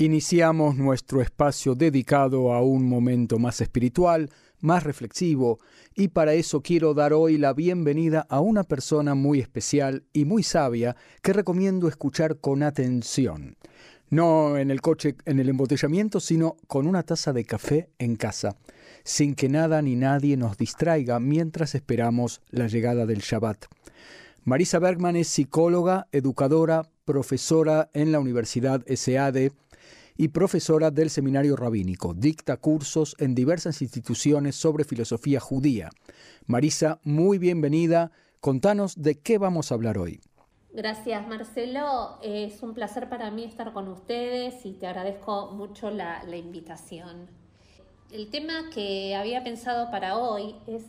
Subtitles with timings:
[0.00, 5.58] Iniciamos nuestro espacio dedicado a un momento más espiritual, más reflexivo,
[5.94, 10.42] y para eso quiero dar hoy la bienvenida a una persona muy especial y muy
[10.42, 13.58] sabia que recomiendo escuchar con atención.
[14.08, 18.56] No en el coche, en el embotellamiento, sino con una taza de café en casa,
[19.04, 23.66] sin que nada ni nadie nos distraiga mientras esperamos la llegada del Shabbat.
[24.44, 29.50] Marisa Bergman es psicóloga, educadora, profesora en la Universidad SAD,
[30.20, 32.12] y profesora del Seminario Rabínico.
[32.12, 35.88] Dicta cursos en diversas instituciones sobre filosofía judía.
[36.44, 38.12] Marisa, muy bienvenida.
[38.38, 40.20] Contanos de qué vamos a hablar hoy.
[40.74, 46.22] Gracias Marcelo, es un placer para mí estar con ustedes y te agradezco mucho la,
[46.36, 47.26] invitación.
[48.12, 50.82] El tema que había pensado para hoy es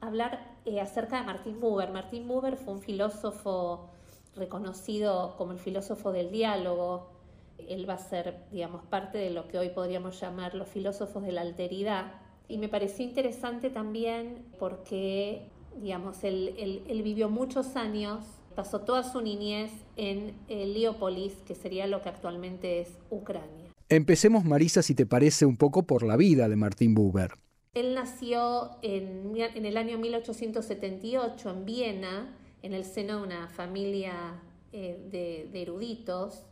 [0.00, 1.90] hablar eh, acerca de Martín Buber.
[1.90, 3.90] Martín Buber fue un filósofo
[4.36, 7.15] reconocido como el filósofo del diálogo,
[7.58, 11.32] él va a ser, digamos, parte de lo que hoy podríamos llamar los filósofos de
[11.32, 12.12] la alteridad.
[12.48, 15.48] Y me pareció interesante también porque,
[15.80, 22.08] digamos, él, vivió muchos años, pasó toda su niñez en Leópolis, que sería lo que
[22.08, 23.72] actualmente es Ucrania.
[23.88, 27.32] Empecemos, Marisa, si te parece, un poco por la vida de Martín Buber.
[27.74, 34.40] Él nació en, el año 1878 en Viena, en el seno de una familia
[34.72, 36.46] eh, de eruditos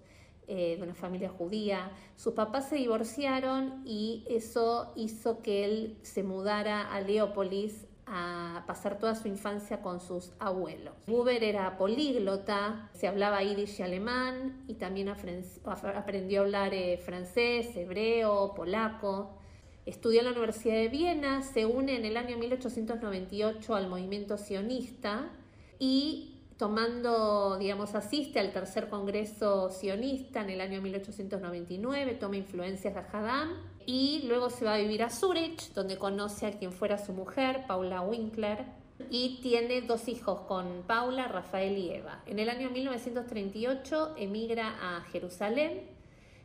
[0.47, 1.91] eh, de una familia judía.
[2.17, 8.98] Sus papás se divorciaron y eso hizo que él se mudara a Leópolis a pasar
[8.98, 10.95] toda su infancia con sus abuelos.
[11.07, 17.77] Buber era políglota, se hablaba yiddish y alemán y también aprendió a hablar eh, francés,
[17.77, 19.39] hebreo, polaco.
[19.86, 25.30] Estudió en la Universidad de Viena, se une en el año 1898 al movimiento sionista
[25.79, 33.01] y tomando, digamos, asiste al tercer congreso sionista en el año 1899, toma influencias de
[33.01, 33.51] Haddam
[33.87, 37.65] y luego se va a vivir a Zurich, donde conoce a quien fuera su mujer,
[37.67, 38.65] Paula Winkler,
[39.11, 42.23] y tiene dos hijos con Paula, Rafael y Eva.
[42.27, 45.83] En el año 1938 emigra a Jerusalén.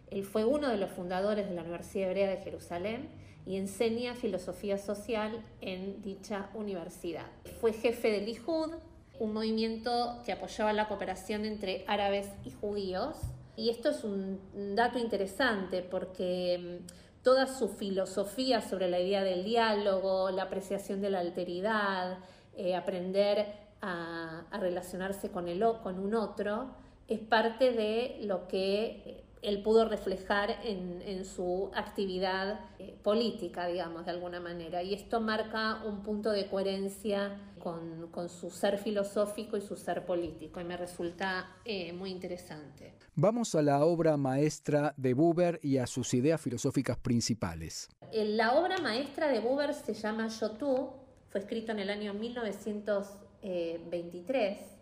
[0.09, 3.09] Él fue uno de los fundadores de la Universidad Hebrea de Jerusalén
[3.46, 7.28] y enseña filosofía social en dicha universidad.
[7.62, 8.74] Fue jefe del IJUD,
[9.19, 13.18] un movimiento que apoyaba la cooperación entre árabes y judíos.
[13.56, 14.40] Y esto es un
[14.75, 21.09] dato interesante porque mm, toda su filosofía sobre la idea del diálogo, la apreciación de
[21.09, 22.19] la alteridad,
[22.56, 23.46] eh, aprender
[23.81, 26.72] a, relacionarse con, el, con un otro,
[27.08, 34.11] es parte de lo que él pudo reflejar en, su actividad eh, política, digamos, de
[34.11, 34.83] alguna manera.
[34.83, 40.61] Y esto marca un punto de coherencia con, su ser filosófico y su ser político,
[40.61, 42.94] y me resulta eh, muy interesante.
[43.16, 47.89] Vamos a la obra maestra de Buber y a sus ideas filosóficas principales.
[48.13, 50.89] La obra maestra de Buber se llama Yo tú,
[51.29, 54.78] fue escrito en el año 1923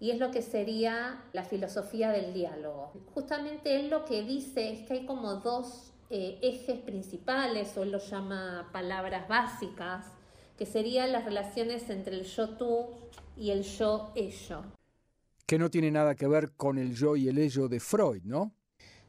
[0.00, 2.92] y es lo que sería la filosofía del diálogo.
[3.14, 7.92] Justamente él lo que dice es que hay como dos eh, ejes principales, o él
[7.92, 10.06] lo llama palabras básicas,
[10.56, 12.86] que serían las relaciones entre el yo-tú
[13.36, 14.62] y el yo-ello.
[15.46, 18.52] Que no tiene nada que ver con el yo y el ello de Freud, ¿no?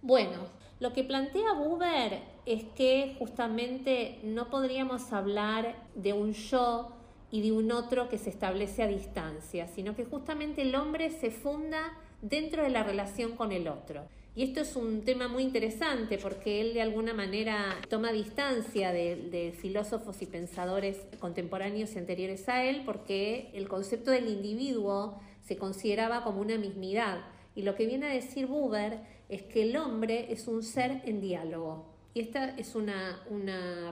[0.02, 0.38] Bueno,
[0.80, 6.99] lo que plantea Buber es que justamente no podríamos hablar de un yo
[7.32, 11.32] y de un otro que se establece a distancia, sino que justamente el hombre se
[11.32, 14.08] funda dentro de la relación con el otro.
[14.36, 19.54] Y esto es un tema muy interesante porque él de alguna manera toma distancia de,
[19.60, 26.24] filósofos y pensadores contemporáneos y anteriores a él porque el concepto del individuo se consideraba
[26.24, 27.26] como una mismidad.
[27.56, 31.20] Y lo que viene a decir Buber es que el hombre es un ser en
[31.20, 31.99] diálogo.
[32.14, 33.22] Y esta es una,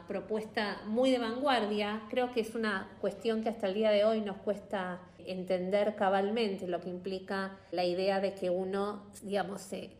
[0.08, 2.04] propuesta muy de vanguardia.
[2.10, 6.68] Creo que es una cuestión que hasta el día de hoy nos cuesta entender cabalmente
[6.68, 9.92] lo que implica la idea de que uno, digamos, se,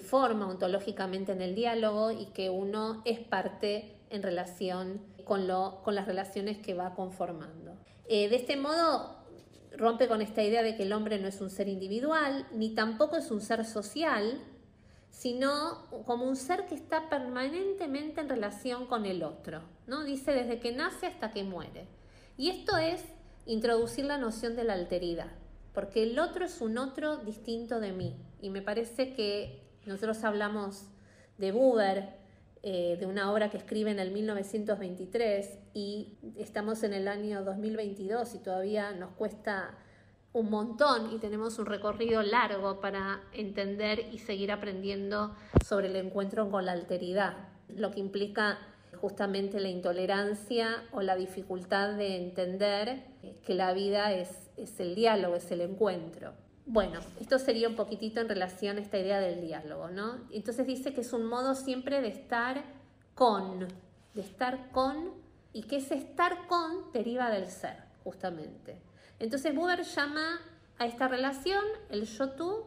[0.00, 5.46] forma ontológicamente en el diálogo y que uno es parte en relación con,
[5.84, 7.76] con las relaciones que va conformando.
[8.08, 9.16] Eh, de este modo,
[9.76, 13.16] rompe con esta idea de que el hombre no es un ser individual, ni tampoco
[13.16, 14.40] es un ser social,
[15.12, 20.02] sino como un ser que está permanentemente en relación con el otro, ¿no?
[20.02, 21.86] Dice desde que nace hasta que muere.
[22.36, 23.04] Y esto es
[23.46, 25.30] introducir la noción de la alteridad,
[25.74, 28.16] porque el otro es un otro distinto de mí.
[28.40, 30.86] Y me parece que nosotros hablamos
[31.38, 32.16] de Buber,
[32.62, 38.34] eh, de una obra que escribe en el 1923 y estamos en el año 2022
[38.34, 39.76] y todavía nos cuesta
[40.32, 45.34] un montón y tenemos un recorrido largo para entender y seguir aprendiendo
[45.64, 47.36] sobre el encuentro con la alteridad,
[47.68, 48.58] lo que implica
[49.00, 53.04] justamente la intolerancia o la dificultad de entender
[53.44, 56.32] que la vida es, es el diálogo, es el encuentro.
[56.64, 60.20] Bueno, esto sería un poquitito en relación a esta idea del diálogo, ¿no?
[60.30, 62.62] Entonces dice que es un modo siempre de estar
[63.14, 63.66] con,
[64.14, 65.10] de estar con,
[65.52, 68.80] y que ese estar con deriva del ser, justamente.
[69.22, 70.40] Entonces Buber llama
[70.78, 72.64] a esta relación el yo-tú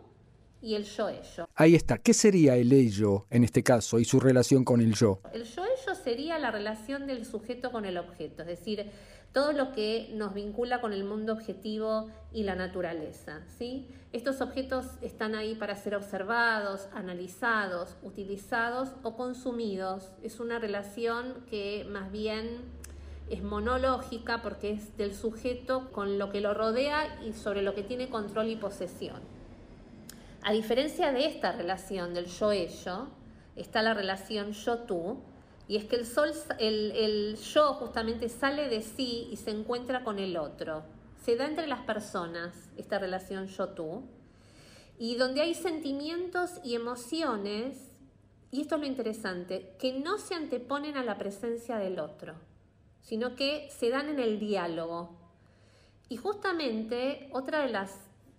[0.62, 1.50] y el yo-ello.
[1.54, 1.98] Ahí está.
[1.98, 5.20] ¿Qué sería el ello en este caso y su relación con el yo?
[5.34, 8.90] El yo-ello sería la relación del sujeto con el objeto, es decir,
[9.34, 13.42] todo lo que nos vincula con el mundo objetivo y la naturaleza.
[13.58, 13.90] ¿sí?
[14.14, 20.14] Estos objetos están ahí para ser observados, analizados, utilizados o consumidos.
[20.24, 22.62] Es una relación que más bien
[23.30, 27.84] es monológica porque es del sujeto con lo que lo rodea y sobre lo que
[27.84, 29.22] tiene control y posesión.
[30.44, 33.08] A diferencia de esta relación del yo-ello,
[33.56, 35.18] está la relación yo-tú,
[35.68, 40.20] y es que el, sol, el, yo justamente sale de sí y se encuentra con
[40.20, 40.84] el otro.
[41.24, 44.04] Se da entre las personas esta relación yo-tú.
[45.00, 47.92] Y donde hay sentimientos y emociones,
[48.52, 52.36] y esto es lo interesante, que no se anteponen a la presencia del otro,
[53.06, 55.12] sino que se dan en el diálogo.
[56.10, 57.92] Y justamente otra de las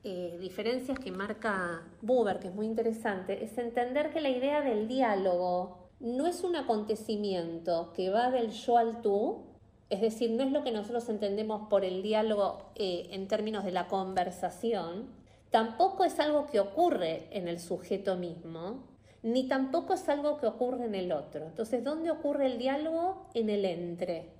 [0.05, 4.89] eh, diferencias que marca Buber, que es muy interesante, es entender que la idea del
[4.89, 9.45] diálogo no es un acontecimiento que va del yo al tú,
[9.89, 13.71] es decir, no es lo que nosotros entendemos por el diálogo eh, en términos de
[13.71, 15.07] la conversación,
[15.51, 18.85] tampoco es algo que ocurre en el sujeto mismo,
[19.23, 21.47] ni tampoco es algo que ocurre en el otro.
[21.47, 23.27] Entonces, ¿dónde ocurre el diálogo?
[23.35, 24.37] En el entre.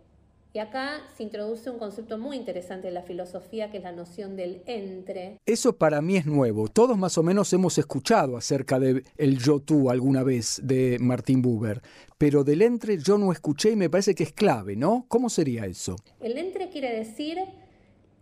[0.57, 4.37] Y acá se introduce un concepto muy interesante de la filosofía, que es la noción
[4.37, 5.37] del entre.
[5.45, 6.69] Eso para mí es nuevo.
[6.69, 11.83] Todos más o menos hemos escuchado acerca de el yo-tú alguna vez de Martin Buber,
[12.17, 15.05] pero del entre yo no escuché y me parece que es clave, ¿no?
[15.09, 15.97] ¿Cómo sería eso?
[16.21, 17.37] El entre quiere decir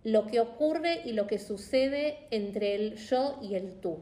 [0.03, 3.99] lo que ocurre y lo que sucede entre el yo y el tú.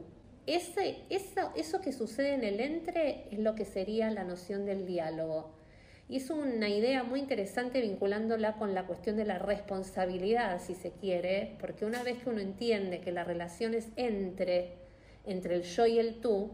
[0.47, 4.87] Ese, eso, eso que sucede en el entre es lo que sería la noción del
[4.87, 5.51] diálogo.
[6.09, 11.55] Es una idea muy interesante vinculándola con la cuestión de la responsabilidad, si se quiere,
[11.59, 14.75] porque una vez que uno entiende que la relación es entre,
[15.25, 16.51] entre el yo y el tú,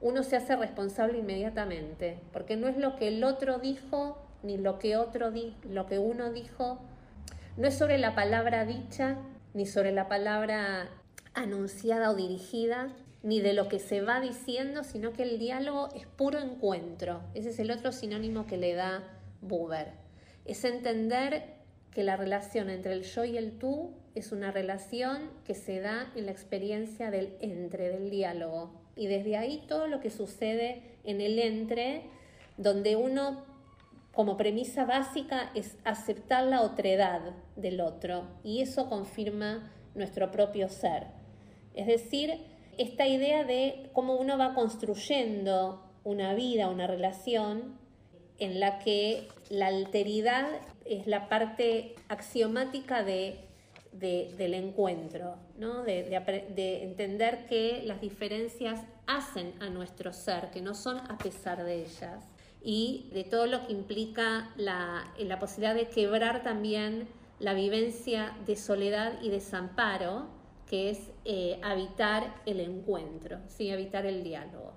[0.00, 4.78] uno se hace responsable inmediatamente, porque no es lo que el otro dijo ni lo
[4.78, 6.78] que otro di, lo que uno dijo,
[7.56, 9.16] no es sobre la palabra dicha
[9.52, 10.88] ni sobre la palabra
[11.34, 12.88] anunciada o dirigida,
[13.26, 17.22] ni de lo que se va diciendo, sino que el diálogo es puro encuentro.
[17.34, 19.02] Ese es el otro sinónimo que le da
[19.40, 19.88] Buber.
[20.44, 21.42] Es entender
[21.90, 26.12] que la relación entre el yo y el tú es una relación que se da
[26.14, 28.70] en la experiencia del entre, del diálogo.
[28.94, 32.02] Y desde ahí todo lo que sucede en el entre,
[32.56, 33.44] donde uno
[34.12, 41.08] como premisa básica es aceptar la otredad del otro y eso confirma nuestro propio ser.
[41.74, 47.78] Es decir, esta idea de cómo uno va construyendo una vida, una relación
[48.38, 50.46] en la que la alteridad
[50.84, 53.40] es la parte axiomática de,
[53.92, 55.82] del encuentro, ¿no?
[55.82, 61.82] de, entender que las diferencias hacen a nuestro ser, que no son a pesar de
[61.82, 62.24] ellas,
[62.62, 68.56] y de todo lo que implica la, la posibilidad de quebrar también la vivencia de
[68.56, 70.26] soledad y desamparo
[70.66, 73.70] que es eh, habitar el encuentro, ¿sí?
[73.70, 74.74] habitar el diálogo.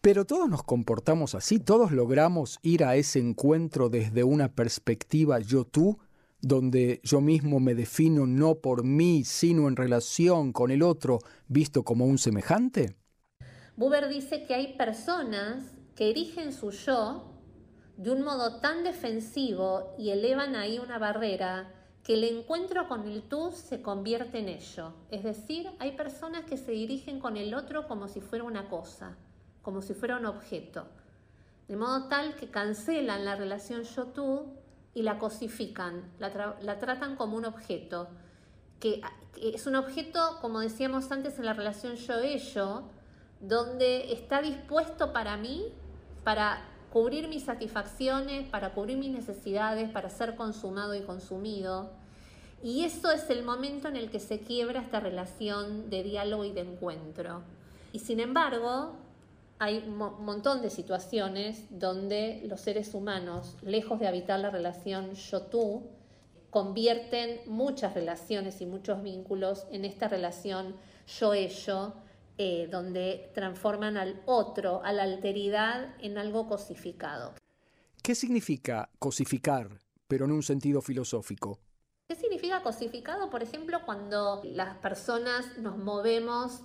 [0.00, 5.98] Pero todos nos comportamos así, todos logramos ir a ese encuentro desde una perspectiva yo-tú,
[6.40, 11.84] donde yo mismo me defino no por mí, sino en relación con el otro, visto
[11.84, 12.96] como un semejante.
[13.76, 17.32] Buber dice que hay personas que erigen su yo
[17.96, 21.72] de un modo tan defensivo y elevan ahí una barrera
[22.04, 24.92] que el encuentro con el tú se convierte en ello.
[25.10, 29.16] Es decir, hay personas que se dirigen con el otro como si fuera una cosa,
[29.62, 30.86] como si fuera un objeto.
[31.68, 34.46] De modo tal que cancelan la relación yo-tú
[34.94, 38.08] y la cosifican, la, tratan como un objeto,
[38.80, 39.00] que,
[39.40, 42.82] es un objeto, como decíamos antes en la relación yo-ello,
[43.40, 45.72] donde está dispuesto para mí,
[46.24, 51.90] para cubrir mis satisfacciones, para cubrir mis necesidades, para ser consumado y consumido.
[52.62, 56.52] Y eso es el momento en el que se quiebra esta relación de diálogo y
[56.52, 57.42] de encuentro.
[57.92, 58.92] Y sin embargo,
[59.58, 65.82] hay un montón de situaciones donde los seres humanos, lejos de habitar la relación yo-tú,
[66.50, 70.76] convierten muchas relaciones y muchos vínculos en esta relación
[71.18, 71.94] yo-ello,
[72.38, 77.34] eh, donde transforman al otro, a la alteridad, en algo cosificado.
[78.02, 81.58] ¿Qué significa cosificar, pero en un sentido filosófico?
[82.08, 83.30] ¿Qué significa cosificado?
[83.30, 86.60] Por ejemplo, cuando las personas nos movemos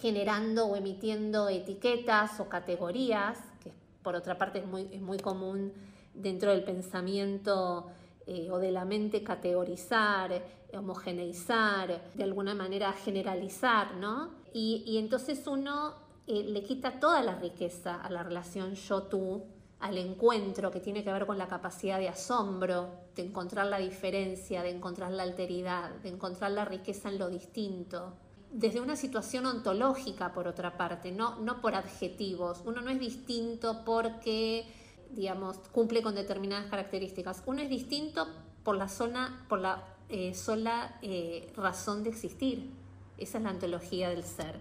[0.00, 3.72] generando o emitiendo etiquetas o categorías, que
[4.02, 5.72] por otra parte es muy, es muy común
[6.12, 7.88] dentro del pensamiento
[8.26, 14.41] eh, o de la mente categorizar, homogeneizar, de alguna manera generalizar, ¿no?
[14.54, 15.94] Y, entonces uno
[16.26, 19.44] eh, le quita toda la riqueza a la relación yo-tú,
[19.80, 24.62] al encuentro que tiene que ver con la capacidad de asombro, de encontrar la diferencia,
[24.62, 28.14] de encontrar la alteridad, de encontrar la riqueza en lo distinto.
[28.52, 32.62] Desde una situación ontológica, por otra parte, no, no por adjetivos.
[32.64, 34.66] Uno no es distinto porque,
[35.10, 37.42] digamos, cumple con determinadas características.
[37.46, 38.28] Uno es distinto
[38.62, 42.81] por la, zona, por la eh, sola eh, razón de existir.
[43.22, 44.58] Esa es la ontología del ser.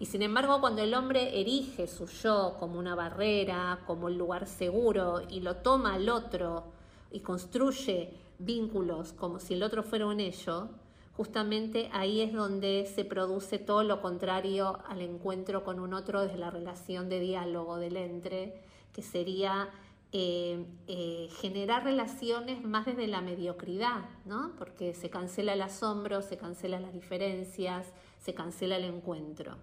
[0.00, 4.46] Y sin embargo, cuando el hombre erige su yo como una barrera, como el lugar
[4.46, 6.64] seguro, y lo toma al otro
[7.12, 10.68] y construye vínculos como si el otro fuera un ello,
[11.16, 16.38] justamente ahí es donde se produce todo lo contrario al encuentro con un otro desde
[16.38, 18.60] la relación de diálogo del entre,
[18.92, 19.70] que sería
[20.16, 24.52] eh, eh, generar relaciones más desde la mediocridad, ¿no?
[24.56, 29.56] porque se cancela el asombro, se cancelan las diferencias, se cancela el encuentro.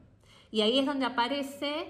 [0.51, 1.85] Y ahí es donde aparecen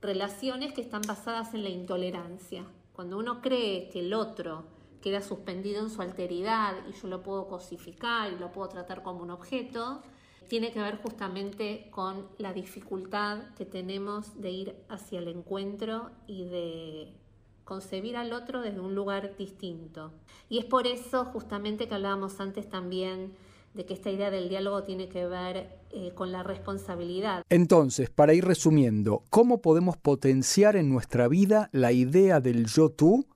[0.00, 2.64] relaciones que están basadas en la intolerancia.
[2.92, 4.62] Cuando uno cree que el otro
[5.02, 9.24] queda suspendido en su alteridad y yo lo puedo cosificar y lo puedo tratar como
[9.24, 10.02] un objeto,
[10.46, 16.44] tiene que ver justamente con la dificultad que tenemos de ir hacia el encuentro y
[16.44, 17.23] de
[17.64, 20.12] concebir al otro desde un lugar distinto.
[20.48, 23.32] Y es por eso justamente que hablábamos antes también
[23.74, 27.42] de que esta idea del diálogo tiene que ver eh, con la responsabilidad.
[27.48, 33.26] Entonces, para ir resumiendo, ¿cómo podemos potenciar en nuestra vida la idea del yo-tú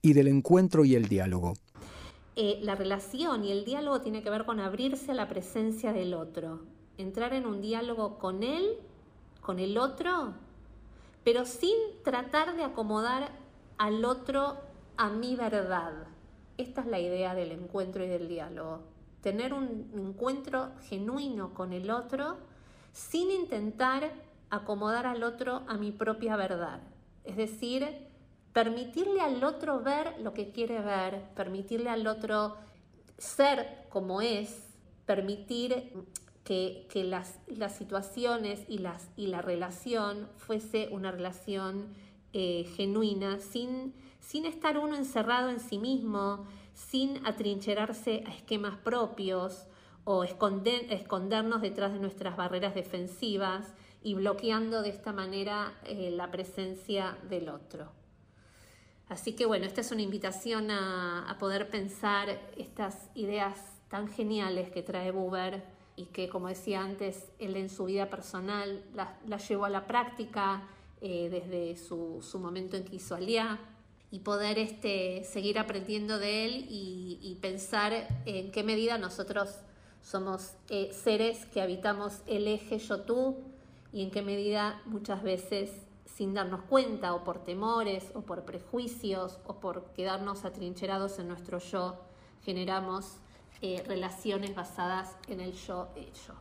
[0.00, 1.54] y del encuentro y el diálogo?
[2.36, 6.14] Eh, la relación y el diálogo tiene que ver con abrirse a la presencia del
[6.14, 6.60] otro,
[6.96, 8.76] entrar en un diálogo con él,
[9.40, 10.34] con el otro,
[11.24, 13.32] pero sin tratar de acomodar
[13.78, 14.58] al otro
[14.96, 15.92] a mi verdad.
[16.56, 18.80] Esta es la idea del encuentro y del diálogo.
[19.22, 22.36] Tener un encuentro genuino con el otro
[22.92, 24.10] sin intentar
[24.50, 26.80] acomodar al otro a mi propia verdad.
[27.24, 27.86] Es decir,
[28.52, 32.56] permitirle al otro ver lo que quiere ver, permitirle al otro
[33.18, 34.74] ser como es,
[35.06, 35.92] permitir
[36.44, 37.38] que, las,
[37.76, 41.88] situaciones y, las, y la relación fuese una relación
[42.32, 49.66] eh, genuina, sin, sin estar uno encerrado en sí mismo, sin atrincherarse a esquemas propios
[50.04, 56.30] o esconder, escondernos detrás de nuestras barreras defensivas y bloqueando de esta manera eh, la
[56.30, 57.92] presencia del otro.
[59.08, 63.58] Así que bueno, esta es una invitación a, poder pensar estas ideas
[63.88, 65.64] tan geniales que trae Buber
[65.96, 68.84] y que, como decía antes, él en su vida personal
[69.26, 70.62] las llevó a la práctica
[71.00, 73.60] eh, desde su, momento en que hizo Aliá
[74.10, 79.58] y poder este, seguir aprendiendo de él y, pensar en qué medida nosotros
[80.02, 83.36] somos eh, seres que habitamos el eje yo-tú
[83.92, 85.70] y en qué medida muchas veces
[86.04, 91.58] sin darnos cuenta o por temores o por prejuicios o por quedarnos atrincherados en nuestro
[91.58, 91.96] yo,
[92.42, 93.18] generamos
[93.60, 96.34] eh, relaciones basadas en el yo-ello.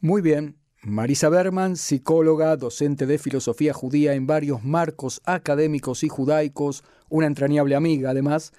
[0.00, 6.84] Muy bien, Marisa Berman, psicóloga, docente de filosofía judía en varios marcos académicos y judaicos,
[7.08, 8.52] una entrañable amiga además,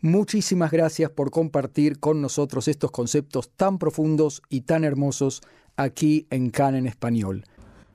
[0.00, 5.42] muchísimas gracias por compartir con nosotros estos conceptos tan profundos y tan hermosos
[5.76, 7.44] aquí en CAN en español.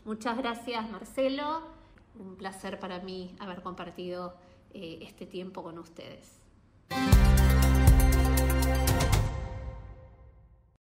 [0.06, 1.62] Muchas gracias Marcelo,
[2.20, 4.36] un placer para mí haber compartido
[4.76, 6.40] eh, este tiempo con ustedes.